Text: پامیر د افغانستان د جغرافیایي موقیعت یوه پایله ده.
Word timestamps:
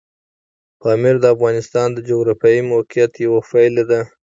پامیر 0.81 1.15
د 1.21 1.25
افغانستان 1.35 1.87
د 1.93 1.99
جغرافیایي 2.09 2.61
موقیعت 2.71 3.11
یوه 3.25 3.41
پایله 3.49 3.83
ده. 3.89 4.01